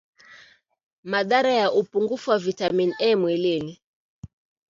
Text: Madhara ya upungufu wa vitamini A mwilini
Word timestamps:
Madhara 1.03 1.51
ya 1.51 1.71
upungufu 1.73 2.29
wa 2.31 2.37
vitamini 2.39 2.93
A 2.99 3.15
mwilini 3.15 3.81